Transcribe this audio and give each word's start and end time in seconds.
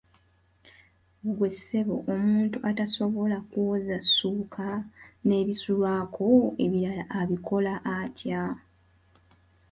Ggwe 1.29 1.49
ssebo 1.55 1.95
omuntu 2.13 2.57
atasobola 2.69 3.37
kwoza 3.51 3.97
ssuuka 4.05 4.69
n'ebisulwako 5.25 6.25
ebirala 6.65 7.03
abikola 7.21 7.73
atya? 7.97 8.43